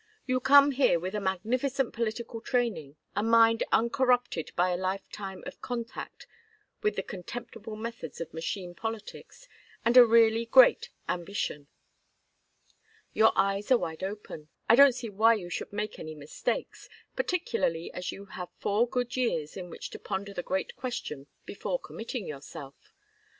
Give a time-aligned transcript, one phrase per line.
[0.25, 5.61] You come here with a magnificent political training, a mind uncorrupted by a lifetime of
[5.61, 6.25] contact
[6.81, 9.47] with the contemptible methods of machine politics,
[9.85, 11.67] and a really great ambition.
[13.13, 14.49] Your eyes are wide open.
[14.67, 19.15] I don't see why you should make any mistakes, particularly as you have four good
[19.15, 22.91] years in which to ponder the great question before committing yourself.